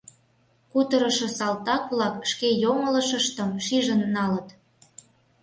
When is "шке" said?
2.31-2.49